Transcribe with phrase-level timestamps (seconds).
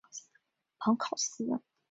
[0.79, 1.61] 蓬考斯。